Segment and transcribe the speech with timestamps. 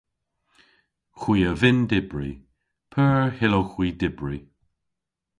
[1.19, 2.31] Hwi a vynn dybri.
[2.91, 4.37] P'eur hyllowgh hwi dybri?